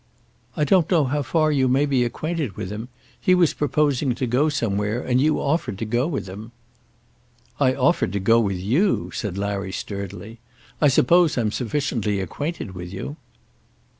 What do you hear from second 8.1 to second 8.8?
to go with